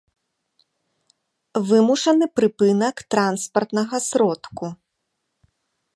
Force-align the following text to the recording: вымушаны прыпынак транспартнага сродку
вымушаны 1.67 2.25
прыпынак 2.39 2.97
транспартнага 3.15 3.97
сродку 4.09 4.65